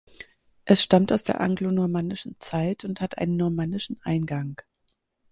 [0.65, 4.59] Es stammt aus der anglonormannischen Zeit und hat einen normannischen Eingang.